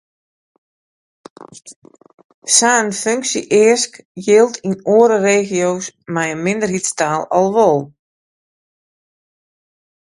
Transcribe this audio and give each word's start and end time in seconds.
Sa’n 2.55 2.87
funksje-eask 3.01 3.93
jildt 4.25 4.57
yn 4.67 4.75
oare 4.97 5.17
regio’s 5.27 5.85
mei 6.13 6.29
in 6.35 6.43
minderheidstaal 6.45 7.21
al 7.37 7.47
wol. 7.55 7.79